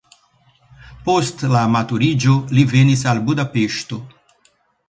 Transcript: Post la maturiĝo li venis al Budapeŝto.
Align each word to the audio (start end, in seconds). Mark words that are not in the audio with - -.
Post 1.09 1.43
la 1.51 1.61
maturiĝo 1.75 2.39
li 2.57 2.65
venis 2.75 3.07
al 3.13 3.23
Budapeŝto. 3.29 4.01